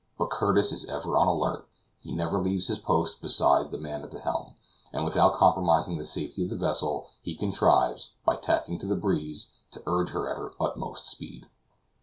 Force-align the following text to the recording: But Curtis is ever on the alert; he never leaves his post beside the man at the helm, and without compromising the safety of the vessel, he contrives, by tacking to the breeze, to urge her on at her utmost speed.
But 0.17 0.31
Curtis 0.31 0.71
is 0.71 0.85
ever 0.85 1.15
on 1.15 1.27
the 1.27 1.33
alert; 1.33 1.67
he 1.99 2.11
never 2.11 2.39
leaves 2.39 2.65
his 2.65 2.79
post 2.79 3.21
beside 3.21 3.69
the 3.69 3.77
man 3.77 4.01
at 4.01 4.09
the 4.09 4.17
helm, 4.19 4.55
and 4.91 5.05
without 5.05 5.35
compromising 5.35 5.99
the 5.99 6.03
safety 6.05 6.43
of 6.43 6.49
the 6.49 6.55
vessel, 6.55 7.05
he 7.21 7.35
contrives, 7.35 8.09
by 8.25 8.37
tacking 8.37 8.79
to 8.79 8.87
the 8.87 8.95
breeze, 8.95 9.51
to 9.69 9.83
urge 9.85 10.09
her 10.09 10.25
on 10.25 10.31
at 10.31 10.37
her 10.37 10.53
utmost 10.59 11.05
speed. 11.07 11.45